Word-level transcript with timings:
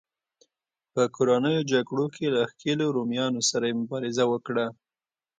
په 0.93 1.01
کورنیو 1.15 1.67
جګړو 1.71 2.05
کې 2.15 2.25
له 2.35 2.41
ښکېلو 2.51 2.85
رومیانو 2.95 3.41
سره 3.49 3.63
یې 3.69 3.77
مبارزه 3.81 4.23
وکړه 4.31 4.65